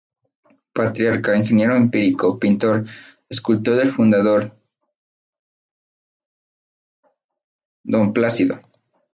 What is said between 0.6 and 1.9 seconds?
Patriarca, ingeniero